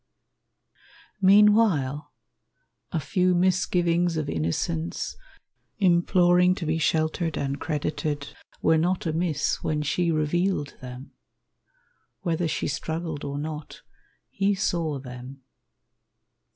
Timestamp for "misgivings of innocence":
3.35-5.15